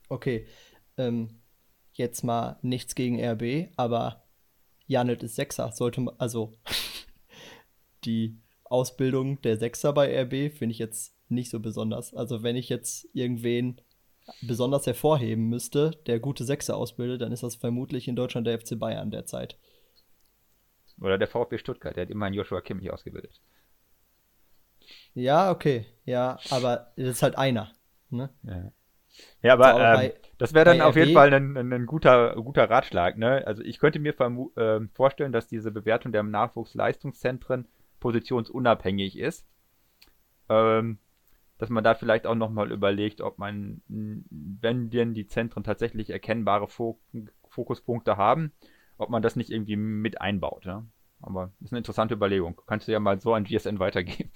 [0.08, 0.47] Okay.
[0.97, 1.41] Ähm,
[1.91, 4.24] jetzt mal nichts gegen RB, aber
[4.87, 5.71] Janet ist Sechser.
[5.71, 6.53] Sollte man, also
[8.05, 12.13] die Ausbildung der Sechser bei RB finde ich jetzt nicht so besonders.
[12.13, 13.81] Also wenn ich jetzt irgendwen
[14.41, 18.77] besonders hervorheben müsste, der gute Sechser ausbildet, dann ist das vermutlich in Deutschland der FC
[18.77, 19.57] Bayern derzeit.
[20.99, 23.41] Oder der VfB Stuttgart, der hat immer einen Joshua Kimmich ausgebildet.
[25.13, 27.73] Ja, okay, ja, aber das ist halt einer.
[28.09, 28.29] Ne?
[28.43, 28.71] Ja.
[29.41, 33.17] Ja, aber ähm, das wäre dann auf jeden Fall ein, ein, ein, guter, guter Ratschlag.
[33.17, 33.43] Ne?
[33.45, 37.67] Also ich könnte mir äh, vorstellen, dass diese Bewertung der Nachwuchsleistungszentren
[37.99, 39.45] positionsunabhängig ist.
[40.49, 40.99] Ähm,
[41.58, 46.67] dass man da vielleicht auch nochmal überlegt, ob man, wenn denn die Zentren tatsächlich erkennbare
[46.67, 46.99] Fok
[47.49, 48.51] Fokuspunkte haben,
[48.97, 50.65] ob man das nicht irgendwie mit einbaut.
[50.65, 50.86] Ja?
[51.21, 52.60] Aber das ist eine interessante Überlegung.
[52.67, 54.30] Kannst du ja mal so an GSN weitergeben.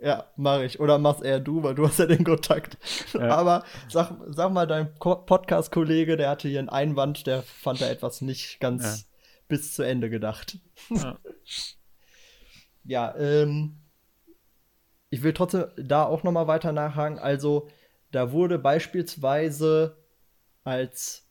[0.00, 0.78] Ja, mache ich.
[0.78, 2.78] Oder mach's eher du, weil du hast ja den Kontakt.
[3.14, 3.20] Ja.
[3.36, 8.20] Aber sag, sag mal, dein Podcast-Kollege, der hatte hier einen Einwand, der fand da etwas
[8.20, 9.06] nicht ganz ja.
[9.48, 10.58] bis zu Ende gedacht.
[10.90, 11.18] Ja,
[12.84, 13.80] ja ähm,
[15.10, 17.18] ich will trotzdem da auch noch mal weiter nachhaken.
[17.18, 17.68] Also,
[18.12, 19.96] da wurde beispielsweise
[20.64, 21.28] als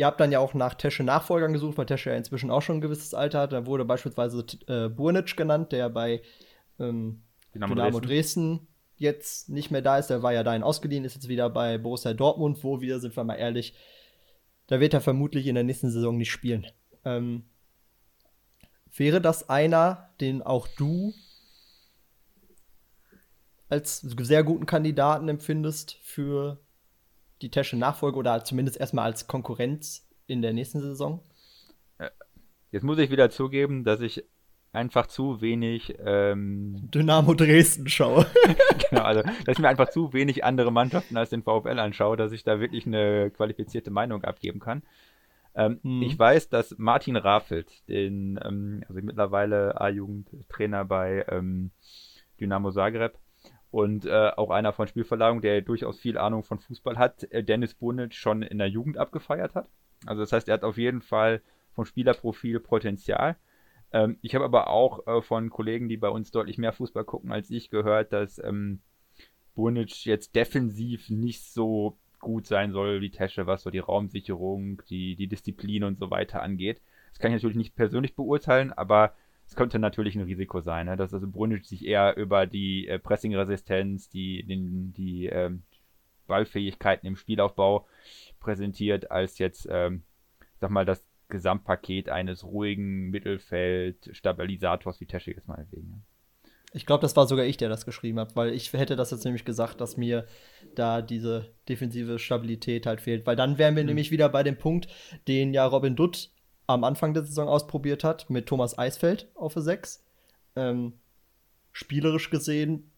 [0.00, 2.78] Ihr habt dann ja auch nach Tesche Nachfolgern gesucht, weil Tesche ja inzwischen auch schon
[2.78, 3.52] ein gewisses Alter hat.
[3.52, 6.22] Da wurde beispielsweise äh, Burnic genannt, der bei
[6.78, 7.22] ähm,
[7.54, 8.56] Dynamo, Dynamo Dresden.
[8.56, 8.68] Dresden.
[8.96, 10.08] jetzt nicht mehr da ist.
[10.08, 13.24] Der war ja dahin ausgeliehen, ist jetzt wieder bei Borussia Dortmund, wo wir, sind wir
[13.24, 13.74] mal ehrlich,
[14.66, 16.66] da wird er vermutlich in der nächsten Saison nicht spielen.
[17.04, 17.44] Ähm,
[18.94, 21.12] wäre das einer, den auch du
[23.68, 26.60] als sehr guten Kandidaten empfindest für
[27.40, 31.22] die Tesche Nachfolge oder zumindest erstmal als Konkurrenz in der nächsten Saison?
[32.70, 34.24] Jetzt muss ich wieder zugeben, dass ich
[34.72, 38.26] einfach zu wenig ähm, Dynamo Dresden schaue.
[38.90, 42.32] genau, also dass ich mir einfach zu wenig andere Mannschaften als den VfL anschaue, dass
[42.32, 44.82] ich da wirklich eine qualifizierte Meinung abgeben kann.
[45.54, 46.02] Ähm, hm.
[46.02, 51.72] Ich weiß, dass Martin Rafelt, den ähm, also mittlerweile A-Jugendtrainer bei ähm,
[52.40, 53.18] Dynamo Zagreb
[53.70, 57.74] und äh, auch einer von Spielverlagerung, der durchaus viel Ahnung von Fußball hat, äh, Dennis
[57.74, 59.68] Bunic schon in der Jugend abgefeiert hat.
[60.06, 63.36] Also das heißt, er hat auf jeden Fall vom Spielerprofil Potenzial.
[63.92, 67.32] Ähm, ich habe aber auch äh, von Kollegen, die bei uns deutlich mehr Fußball gucken
[67.32, 68.80] als ich, gehört, dass ähm,
[69.54, 75.16] Burnic jetzt defensiv nicht so gut sein soll wie Tesche, was so die Raumsicherung, die,
[75.16, 76.80] die Disziplin und so weiter angeht.
[77.10, 79.14] Das kann ich natürlich nicht persönlich beurteilen, aber
[79.46, 80.96] es könnte natürlich ein Risiko sein, ne?
[80.96, 85.62] dass also Brunic sich eher über die äh, Pressing-Resistenz, die, den, die ähm,
[86.28, 87.86] Ballfähigkeiten im Spielaufbau
[88.38, 90.04] präsentiert, als jetzt, ähm,
[90.60, 95.88] sag mal, das Gesamtpaket eines ruhigen Mittelfeld-Stabilisators wie Tesche jetzt meinetwegen.
[95.88, 96.00] Ne?
[96.72, 99.24] Ich glaube, das war sogar ich, der das geschrieben hat, weil ich hätte das jetzt
[99.24, 100.26] nämlich gesagt, dass mir
[100.74, 103.26] da diese defensive Stabilität halt fehlt.
[103.26, 103.88] Weil dann wären wir mhm.
[103.88, 104.88] nämlich wieder bei dem Punkt,
[105.26, 106.30] den ja Robin Dutt
[106.66, 110.04] am Anfang der Saison ausprobiert hat, mit Thomas Eisfeld auf der 6.
[110.54, 110.92] Ähm,
[111.72, 112.90] spielerisch gesehen,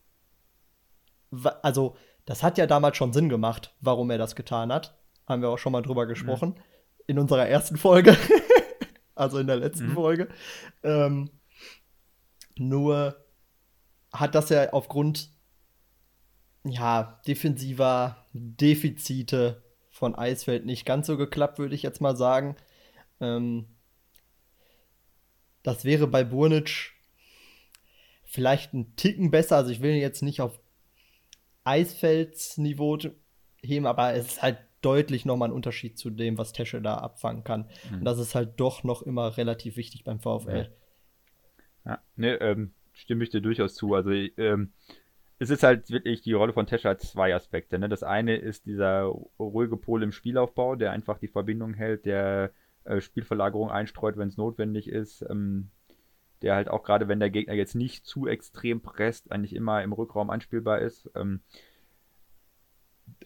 [1.63, 4.99] also das hat ja damals schon Sinn gemacht, warum er das getan hat.
[5.27, 6.51] Haben wir auch schon mal drüber gesprochen.
[6.51, 6.72] Mhm.
[7.07, 8.17] In unserer ersten Folge.
[9.15, 9.95] also in der letzten mhm.
[9.95, 10.29] Folge.
[10.83, 11.31] Ähm,
[12.57, 13.17] nur
[14.13, 15.31] hat das ja aufgrund
[16.65, 22.57] ja, defensiver Defizite von Eisfeld nicht ganz so geklappt, würde ich jetzt mal sagen.
[23.21, 23.67] Ähm,
[25.63, 26.93] das wäre bei Burnic
[28.25, 29.57] vielleicht ein Ticken besser.
[29.57, 30.61] Also ich will jetzt nicht auf
[31.65, 32.99] Eisfelds Niveau
[33.63, 37.45] heben, aber es ist halt deutlich nochmal ein Unterschied zu dem, was Tesche da abfangen
[37.45, 37.69] kann.
[37.91, 37.99] Mhm.
[37.99, 40.71] Und das ist halt doch noch immer relativ wichtig beim VfL.
[41.85, 43.95] Ja, ja ne, ähm, stimme ich dir durchaus zu.
[43.95, 44.73] Also ähm,
[45.39, 47.79] es ist halt wirklich die Rolle von Tesche hat zwei Aspekte.
[47.79, 47.89] Ne?
[47.89, 49.05] Das eine ist dieser
[49.39, 52.53] ruhige Pol im Spielaufbau, der einfach die Verbindung hält, der
[52.85, 55.25] äh, Spielverlagerung einstreut, wenn es notwendig ist.
[55.29, 55.71] Ähm,
[56.43, 59.93] der halt auch gerade, wenn der Gegner jetzt nicht zu extrem presst, eigentlich immer im
[59.93, 61.11] Rückraum anspielbar ist.
[61.15, 61.41] Ähm,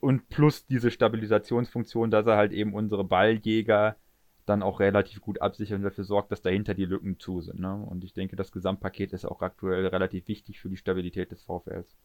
[0.03, 3.97] und plus diese Stabilisationsfunktion, dass er halt eben unsere Balljäger
[4.47, 7.59] dann auch relativ gut absichern und dafür sorgt, dass dahinter die Lücken zu sind.
[7.59, 7.75] Ne?
[7.75, 11.97] Und ich denke, das Gesamtpaket ist auch aktuell relativ wichtig für die Stabilität des VfLs.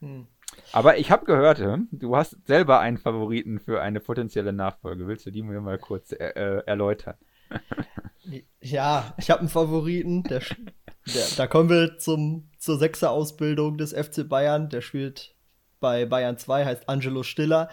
[0.00, 0.26] Hm.
[0.72, 5.06] Aber ich habe gehört, hm, du hast selber einen Favoriten für eine potenzielle Nachfolge.
[5.06, 7.14] Willst du die mir mal kurz äh, äh erläutern?
[8.60, 10.24] ja, ich habe einen Favoriten.
[10.24, 14.68] Der, der, da kommen wir zum, zur Sechser-Ausbildung des FC Bayern.
[14.68, 15.35] Der spielt
[15.80, 17.68] bei Bayern 2, heißt Angelo Stiller.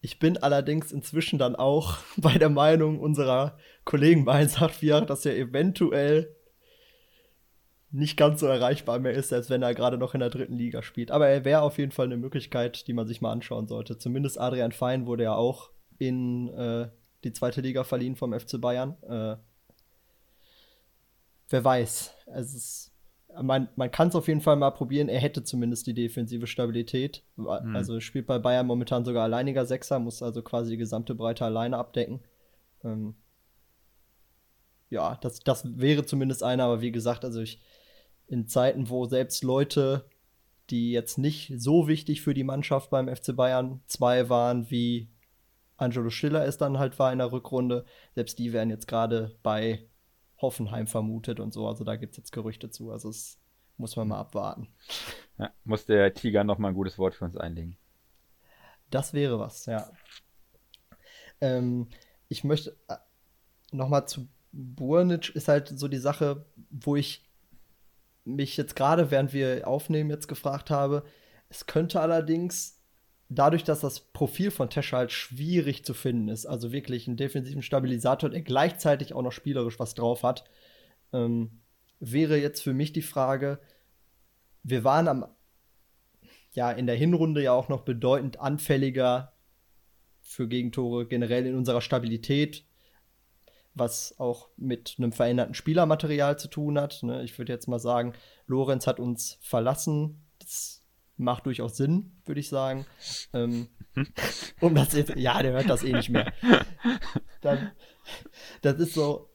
[0.00, 5.36] Ich bin allerdings inzwischen dann auch bei der Meinung unserer Kollegen bei 184, dass er
[5.36, 6.34] eventuell
[7.90, 10.82] nicht ganz so erreichbar mehr ist, als wenn er gerade noch in der dritten Liga
[10.82, 11.10] spielt.
[11.10, 13.96] Aber er wäre auf jeden Fall eine Möglichkeit, die man sich mal anschauen sollte.
[13.96, 16.90] Zumindest Adrian Fein wurde ja auch in äh,
[17.24, 18.96] die zweite Liga verliehen vom FC Bayern.
[19.02, 19.36] Äh,
[21.48, 22.14] wer weiß.
[22.26, 22.92] Es ist
[23.42, 25.08] man, man kann es auf jeden Fall mal probieren.
[25.08, 27.22] Er hätte zumindest die defensive Stabilität.
[27.36, 27.74] Mhm.
[27.74, 31.76] Also spielt bei Bayern momentan sogar alleiniger Sechser, muss also quasi die gesamte Breite alleine
[31.76, 32.20] abdecken.
[32.84, 33.14] Ähm,
[34.90, 37.60] ja, das, das wäre zumindest einer, aber wie gesagt, also ich
[38.26, 40.04] in Zeiten, wo selbst Leute,
[40.70, 45.08] die jetzt nicht so wichtig für die Mannschaft beim FC Bayern 2 waren, wie
[45.76, 49.87] Angelo Schiller es dann halt war in der Rückrunde, selbst die werden jetzt gerade bei
[50.40, 51.66] Hoffenheim vermutet und so.
[51.66, 52.90] Also da gibt es jetzt Gerüchte zu.
[52.90, 53.40] Also es
[53.76, 54.68] muss man mal abwarten.
[55.38, 57.76] Ja, muss der Tiger noch mal ein gutes Wort für uns einlegen.
[58.90, 59.90] Das wäre was, ja.
[61.40, 61.88] Ähm,
[62.28, 62.96] ich möchte äh,
[63.70, 67.28] noch mal zu Burnic ist halt so die Sache, wo ich
[68.24, 71.04] mich jetzt gerade, während wir aufnehmen, jetzt gefragt habe.
[71.48, 72.77] Es könnte allerdings
[73.28, 77.62] dadurch, dass das Profil von Tesch halt schwierig zu finden ist, also wirklich einen defensiven
[77.62, 80.44] Stabilisator, der gleichzeitig auch noch spielerisch was drauf hat,
[81.12, 81.60] ähm,
[82.00, 83.60] wäre jetzt für mich die Frage,
[84.62, 85.26] wir waren am,
[86.52, 89.32] ja, in der Hinrunde ja auch noch bedeutend anfälliger
[90.20, 92.64] für Gegentore generell in unserer Stabilität,
[93.74, 97.02] was auch mit einem veränderten Spielermaterial zu tun hat.
[97.02, 97.22] Ne?
[97.22, 98.14] Ich würde jetzt mal sagen,
[98.46, 100.22] Lorenz hat uns verlassen.
[100.38, 100.77] Das
[101.18, 102.86] macht durchaus Sinn, würde ich sagen.
[103.32, 103.68] Ähm,
[104.60, 106.32] um das jetzt, ja, der hört das eh nicht mehr.
[107.40, 107.72] Dann,
[108.62, 109.30] das ist so,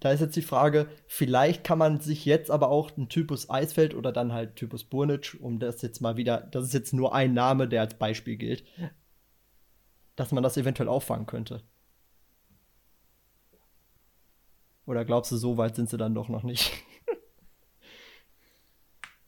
[0.00, 3.94] da ist jetzt die Frage, vielleicht kann man sich jetzt aber auch einen Typus Eisfeld
[3.94, 7.32] oder dann halt Typus Burnic, um das jetzt mal wieder, das ist jetzt nur ein
[7.32, 8.64] Name, der als Beispiel gilt,
[10.14, 11.62] dass man das eventuell auffangen könnte.
[14.84, 16.72] Oder glaubst du, so weit sind sie dann doch noch nicht?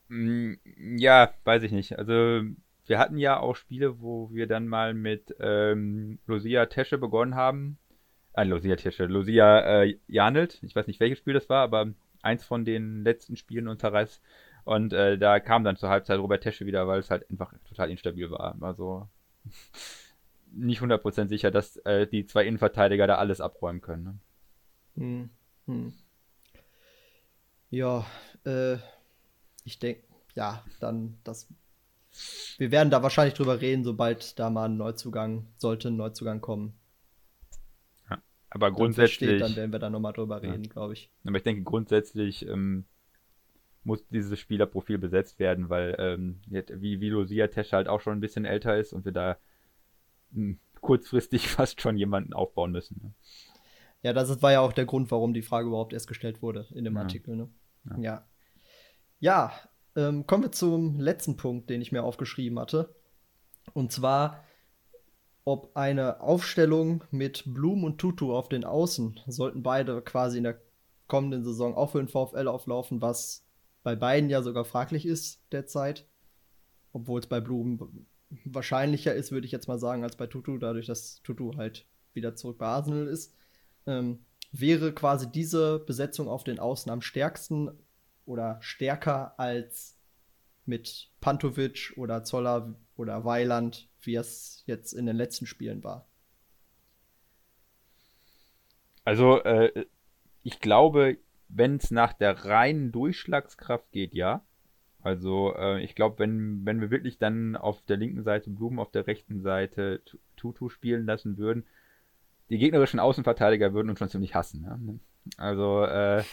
[0.09, 0.53] Mm,
[0.97, 1.97] ja, weiß ich nicht.
[1.97, 2.41] Also
[2.85, 7.77] wir hatten ja auch Spiele, wo wir dann mal mit ähm, Lucia Tesche begonnen haben.
[8.33, 10.59] Äh, Lucia Tesche, Lucia äh, Janelt.
[10.63, 14.21] Ich weiß nicht, welches Spiel das war, aber eins von den letzten Spielen unter Reis.
[14.65, 17.91] Und äh, da kam dann zur Halbzeit Robert Tesche wieder, weil es halt einfach total
[17.91, 18.57] instabil war.
[18.61, 19.07] Also
[20.51, 24.03] nicht 100% sicher, dass äh, die zwei Innenverteidiger da alles abräumen können.
[24.03, 24.19] Ne?
[24.95, 25.29] Hm.
[25.67, 25.93] Hm.
[27.69, 28.05] Ja,
[28.45, 28.77] äh,
[29.69, 30.01] ich denke,
[30.35, 31.47] ja, dann das.
[32.57, 36.73] Wir werden da wahrscheinlich drüber reden, sobald da mal ein Neuzugang, sollte ein Neuzugang kommen.
[38.09, 39.39] Ja, aber grundsätzlich.
[39.39, 40.71] Dann, dann werden wir da nochmal drüber reden, ja.
[40.71, 41.11] glaube ich.
[41.23, 42.85] Aber ich denke, grundsätzlich ähm,
[43.83, 48.21] muss dieses Spielerprofil besetzt werden, weil ähm, wie, wie Lucia Tesch halt auch schon ein
[48.21, 49.37] bisschen älter ist und wir da
[50.31, 52.99] mh, hm, kurzfristig fast schon jemanden aufbauen müssen.
[53.03, 53.13] Ne?
[54.01, 56.85] Ja, das war ja auch der Grund, warum die Frage überhaupt erst gestellt wurde in
[56.85, 57.01] dem ja.
[57.01, 57.35] Artikel.
[57.35, 57.49] Ne?
[57.85, 57.97] Ja.
[57.99, 58.27] Ja,
[59.19, 59.51] ja
[59.95, 62.95] ähm, kommen wir zum letzten Punkt, den ich mir aufgeschrieben hatte.
[63.73, 64.43] Und zwar,
[65.43, 70.61] ob eine Aufstellung mit Blum und Tutu auf den Außen, sollten beide quasi in der
[71.07, 73.45] kommenden Saison auch für den VfL auflaufen, was
[73.83, 76.07] bei beiden ja sogar fraglich ist derzeit.
[76.93, 78.07] Obwohl es bei Blum
[78.45, 82.35] wahrscheinlicher ist, würde ich jetzt mal sagen, als bei Tutu, dadurch, dass Tutu halt wieder
[82.35, 83.33] zurück bei Arsenal ist
[83.89, 84.19] ähm,
[84.51, 87.71] wäre quasi diese Besetzung auf den Außen am stärksten
[88.29, 89.97] oder stärker als
[90.65, 96.07] mit Pantovic oder Zoller oder Weiland, wie es jetzt in den letzten Spielen war.
[99.03, 99.85] Also, äh,
[100.43, 104.45] ich glaube, wenn es nach der reinen Durchschlagskraft geht, ja.
[105.01, 108.91] Also, äh, ich glaube, wenn, wenn wir wirklich dann auf der linken Seite Blumen, auf
[108.91, 110.03] der rechten Seite
[110.35, 111.65] Tutu spielen lassen würden,
[112.49, 114.61] die gegnerischen Außenverteidiger würden uns schon ziemlich hassen.
[114.61, 114.99] Ne?
[115.37, 116.23] Also, äh,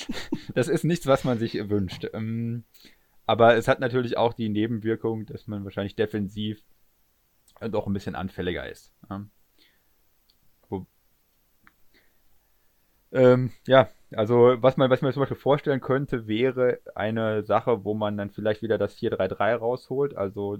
[0.54, 2.08] das ist nichts, was man sich wünscht.
[2.12, 2.64] Ähm,
[3.26, 6.62] aber es hat natürlich auch die Nebenwirkung, dass man wahrscheinlich defensiv
[7.60, 8.92] doch ein bisschen anfälliger ist.
[9.08, 9.26] Ja,
[13.12, 17.94] ähm, ja also was man, was man zum Beispiel vorstellen könnte, wäre eine Sache, wo
[17.94, 20.16] man dann vielleicht wieder das 4-3-3 rausholt.
[20.16, 20.58] Also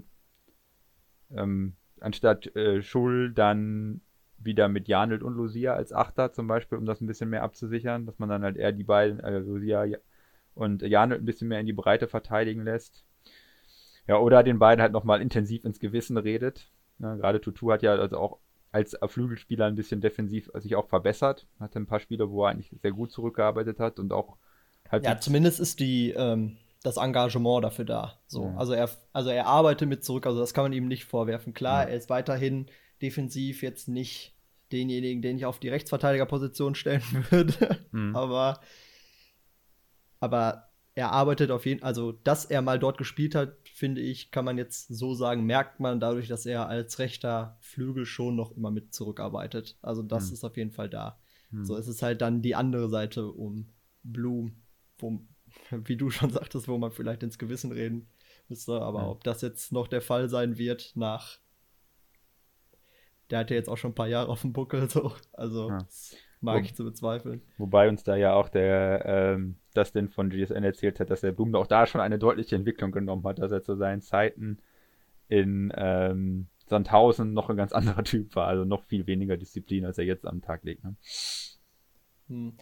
[1.31, 4.01] ähm, anstatt äh, Schul dann
[4.39, 8.05] wieder mit Janelt und Lucia als Achter zum Beispiel, um das ein bisschen mehr abzusichern,
[8.05, 9.85] dass man dann halt eher die beiden, äh, Lucia
[10.53, 13.03] und Janelt ein bisschen mehr in die Breite verteidigen lässt.
[14.07, 16.71] Ja, oder den beiden halt nochmal intensiv ins Gewissen redet.
[16.99, 18.39] Ja, gerade Tutu hat ja also auch
[18.71, 21.47] als Flügelspieler ein bisschen defensiv sich auch verbessert.
[21.59, 24.37] Hatte ein paar Spiele, wo er eigentlich sehr gut zurückgearbeitet hat und auch
[24.89, 25.05] halt.
[25.05, 28.13] Ja, zumindest ist die, ähm, das Engagement dafür da.
[28.27, 28.45] So.
[28.45, 28.55] Ja.
[28.57, 31.53] Also, er, also er arbeitet mit zurück, also das kann man ihm nicht vorwerfen.
[31.53, 31.89] Klar, ja.
[31.89, 32.67] er ist weiterhin
[33.01, 34.35] defensiv jetzt nicht
[34.71, 37.79] denjenigen, den ich auf die Rechtsverteidigerposition stellen würde.
[37.91, 38.15] Mhm.
[38.15, 38.59] aber,
[40.19, 44.31] aber er arbeitet auf jeden Fall, also dass er mal dort gespielt hat, finde ich,
[44.31, 48.51] kann man jetzt so sagen, merkt man dadurch, dass er als rechter Flügel schon noch
[48.57, 49.77] immer mit zurückarbeitet.
[49.83, 50.33] Also das mhm.
[50.33, 51.19] ist auf jeden Fall da.
[51.51, 51.65] Mhm.
[51.65, 53.69] So es ist halt dann die andere Seite um
[54.03, 54.55] Bloom,
[54.97, 55.21] wo,
[55.85, 58.07] wie du schon sagtest, wo man vielleicht ins Gewissen reden
[58.49, 58.81] müsste.
[58.81, 59.09] Aber mhm.
[59.09, 61.37] ob das jetzt noch der Fall sein wird nach
[63.29, 65.13] der hat ja jetzt auch schon ein paar Jahre auf dem Buckel, so.
[65.33, 65.79] Also, ja.
[66.41, 67.41] mag Wo, ich zu bezweifeln.
[67.57, 71.53] Wobei uns da ja auch der ähm, Dustin von GSN erzählt hat, dass der Blum
[71.55, 74.59] auch da schon eine deutliche Entwicklung genommen hat, dass er zu seinen Zeiten
[75.27, 79.97] in ähm, Sandhausen noch ein ganz anderer Typ war, also noch viel weniger Disziplin, als
[79.97, 80.83] er jetzt am Tag legt.
[80.83, 80.95] Ne?
[82.27, 82.57] Hm.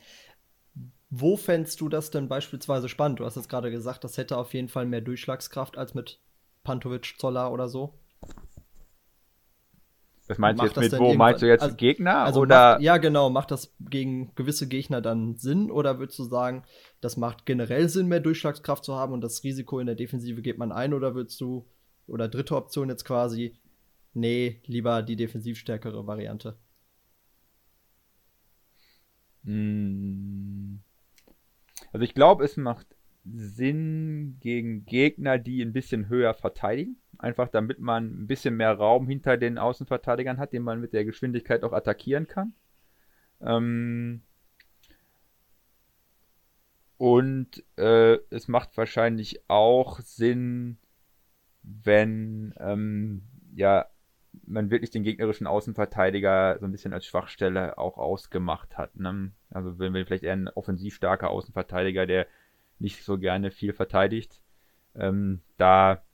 [1.10, 3.19] Wo fändest du das denn beispielsweise spannend?
[3.19, 6.19] Du hast jetzt gerade gesagt, das hätte auf jeden Fall mehr Durchschlagskraft als mit
[6.63, 7.93] Pantovic, Zoller oder so.
[10.28, 11.14] Was meinst du jetzt mit wo?
[11.14, 12.18] Meinst du jetzt also, Gegner?
[12.18, 12.74] Also oder?
[12.74, 13.30] Macht, ja, genau.
[13.30, 15.70] Macht das gegen gewisse Gegner dann Sinn?
[15.70, 16.64] Oder würdest du sagen,
[17.00, 20.58] das macht generell Sinn, mehr Durchschlagskraft zu haben und das Risiko in der Defensive geht
[20.58, 20.94] man ein?
[20.94, 21.68] Oder würdest du,
[22.08, 23.56] oder dritte Option jetzt quasi,
[24.14, 26.58] nee, lieber die defensiv stärkere Variante?
[29.44, 30.80] Hm.
[31.94, 32.88] Also ich glaube, es macht
[33.26, 36.98] Sinn gegen Gegner, die ein bisschen höher verteidigen.
[37.26, 41.06] Einfach damit man ein bisschen mehr Raum hinter den Außenverteidigern hat, den man mit der
[41.06, 42.54] Geschwindigkeit auch attackieren kann.
[43.42, 44.22] Ähm
[46.99, 50.78] und äh, es macht wahrscheinlich auch Sinn,
[51.64, 53.24] wenn ähm,
[53.56, 53.88] ja,
[54.45, 58.95] man wirklich den gegnerischen Außenverteidiger so ein bisschen als Schwachstelle auch ausgemacht hat.
[58.97, 59.32] Ne?
[59.49, 62.28] Also wenn wir vielleicht eher ein offensiv starker Außenverteidiger, der
[62.78, 64.43] nicht so gerne viel verteidigt,
[64.93, 66.05] ähm, da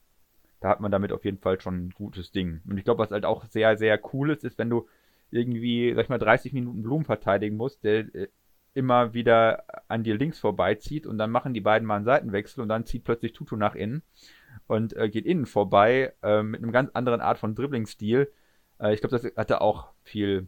[0.61, 2.61] da hat man damit auf jeden Fall schon ein gutes Ding.
[2.69, 4.87] Und ich glaube, was halt auch sehr, sehr cool ist, ist, wenn du
[5.31, 8.27] irgendwie, sag ich mal, 30 Minuten Blumen verteidigen musst, der äh,
[8.73, 12.69] immer wieder an dir links vorbeizieht und dann machen die beiden mal einen Seitenwechsel und
[12.69, 14.03] dann zieht plötzlich Tutu nach innen
[14.67, 18.31] und äh, geht innen vorbei äh, mit einem ganz anderen Art von Dribblingstil.
[18.79, 20.47] Äh, ich glaube, das hatte auch viel,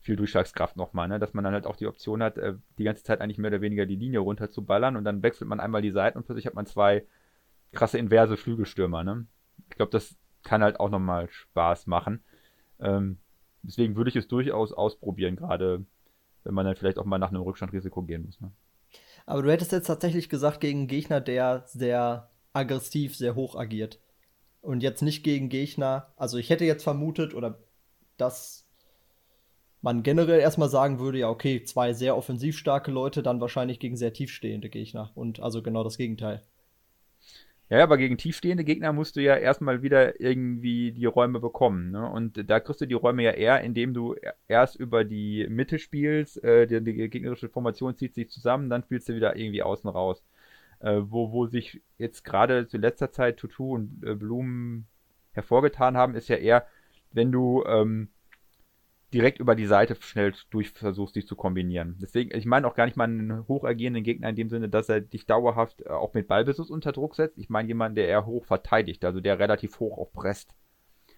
[0.00, 1.18] viel Durchschlagskraft nochmal, ne?
[1.18, 3.60] dass man dann halt auch die Option hat, äh, die ganze Zeit eigentlich mehr oder
[3.60, 6.46] weniger die Linie runter zu ballern und dann wechselt man einmal die Seiten und plötzlich
[6.46, 7.04] hat man zwei
[7.72, 9.26] krasse inverse Flügelstürmer, ne?
[9.70, 12.22] Ich glaube, das kann halt auch nochmal Spaß machen.
[12.80, 13.18] Ähm,
[13.62, 15.84] deswegen würde ich es durchaus ausprobieren, gerade
[16.44, 18.40] wenn man dann vielleicht auch mal nach einem Rückstandrisiko gehen muss.
[18.40, 18.50] Ne?
[19.26, 24.00] Aber du hättest jetzt tatsächlich gesagt, gegen einen Gegner, der sehr aggressiv, sehr hoch agiert.
[24.60, 26.12] Und jetzt nicht gegen Gegner.
[26.16, 27.58] Also ich hätte jetzt vermutet, oder
[28.16, 28.66] dass
[29.80, 33.96] man generell erstmal sagen würde, ja, okay, zwei sehr offensiv starke Leute, dann wahrscheinlich gegen
[33.96, 35.10] sehr tiefstehende Gegner.
[35.14, 36.42] Und also genau das Gegenteil.
[37.72, 41.90] Ja, aber gegen tiefstehende Gegner musst du ja erstmal wieder irgendwie die Räume bekommen.
[41.90, 42.06] Ne?
[42.06, 44.14] Und da kriegst du die Räume ja eher, indem du
[44.46, 49.08] erst über die Mitte spielst, äh, die, die, gegnerische Formation zieht sich zusammen, dann spielst
[49.08, 50.22] du wieder irgendwie außen raus.
[50.80, 54.86] Äh, wo, wo sich jetzt gerade zu letzter Zeit Tutu und äh, Blumen
[55.32, 56.66] hervorgetan haben, ist ja eher,
[57.12, 58.10] wenn du ähm,
[59.12, 61.96] direkt über die Seite schnell durch versuchst, dich zu kombinieren.
[62.00, 64.88] Deswegen, ich meine auch gar nicht mal einen hoch agierenden Gegner in dem Sinne, dass
[64.88, 67.38] er dich dauerhaft äh, auch mit Ballbesitz unter Druck setzt.
[67.38, 70.54] Ich meine jemanden, der eher hoch verteidigt, also der relativ hoch auch presst.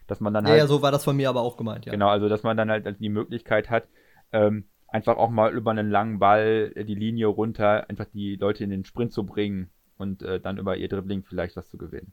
[0.07, 0.61] Dass man dann ja, halt.
[0.61, 1.93] Ja, so war das von mir aber auch gemeint, ja.
[1.93, 3.89] Genau, also dass man dann halt die Möglichkeit hat,
[4.33, 8.65] ähm, einfach auch mal über einen langen Ball äh, die Linie runter, einfach die Leute
[8.65, 12.13] in den Sprint zu bringen und äh, dann über ihr Dribbling vielleicht was zu gewinnen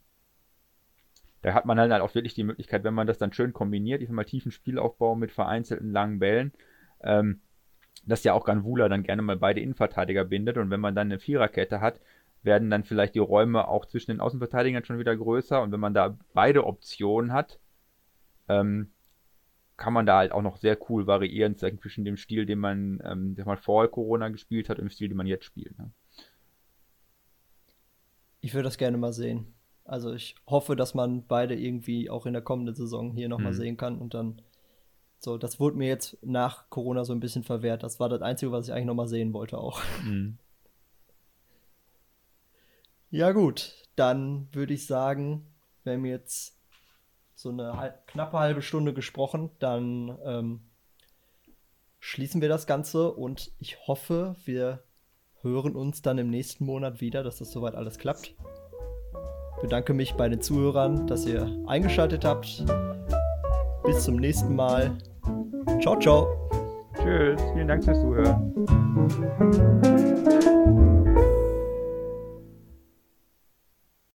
[1.42, 4.08] da hat man halt auch wirklich die Möglichkeit, wenn man das dann schön kombiniert, ich
[4.08, 6.52] sag mal tiefen Spielaufbau mit vereinzelten langen Bällen,
[7.02, 7.40] ähm,
[8.06, 11.18] dass ja auch Ganvula dann gerne mal beide Innenverteidiger bindet und wenn man dann eine
[11.18, 12.00] Viererkette hat,
[12.42, 15.94] werden dann vielleicht die Räume auch zwischen den Außenverteidigern schon wieder größer und wenn man
[15.94, 17.58] da beide Optionen hat,
[18.48, 18.90] ähm,
[19.76, 23.34] kann man da halt auch noch sehr cool variieren zwischen dem Stil, den man, ähm,
[23.34, 25.76] den man vor Corona gespielt hat und dem Stil, den man jetzt spielt.
[25.76, 25.90] Ne?
[28.40, 29.54] Ich würde das gerne mal sehen.
[29.84, 33.56] Also ich hoffe, dass man beide irgendwie auch in der kommenden Saison hier nochmal mhm.
[33.56, 34.42] sehen kann und dann
[35.18, 37.84] so, das wurde mir jetzt nach Corona so ein bisschen verwehrt.
[37.84, 39.80] Das war das Einzige, was ich eigentlich nochmal sehen wollte auch.
[40.04, 40.38] Mhm.
[43.10, 45.46] Ja gut, dann würde ich sagen,
[45.84, 46.58] wir haben jetzt
[47.34, 50.60] so eine halb, knappe halbe Stunde gesprochen, dann ähm,
[52.00, 54.82] schließen wir das Ganze und ich hoffe, wir
[55.42, 58.34] hören uns dann im nächsten Monat wieder, dass das soweit alles klappt
[59.62, 62.64] bedanke mich bei den Zuhörern, dass ihr eingeschaltet habt.
[63.84, 64.90] Bis zum nächsten Mal.
[65.80, 66.26] Ciao, ciao.
[66.96, 68.52] Tschüss, vielen Dank fürs Zuhören.